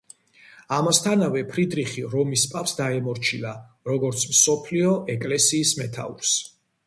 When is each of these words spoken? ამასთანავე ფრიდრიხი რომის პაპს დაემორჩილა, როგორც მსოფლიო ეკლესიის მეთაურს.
ამასთანავე 0.77 1.43
ფრიდრიხი 1.49 2.03
რომის 2.13 2.45
პაპს 2.53 2.73
დაემორჩილა, 2.79 3.53
როგორც 3.91 4.25
მსოფლიო 4.33 4.95
ეკლესიის 5.17 5.77
მეთაურს. 5.83 6.35